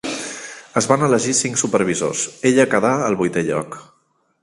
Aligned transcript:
Es 0.81 0.87
van 0.91 1.03
elegir 1.09 1.35
cinc 1.41 1.61
supervisors; 1.63 2.25
ella 2.53 2.69
quedà 2.75 2.95
al 3.11 3.19
vuitè 3.23 3.49
lloc. 3.53 3.83